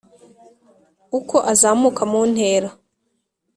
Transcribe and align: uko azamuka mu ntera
uko 1.17 1.35
azamuka 1.51 2.01
mu 2.11 2.21
ntera 2.31 2.69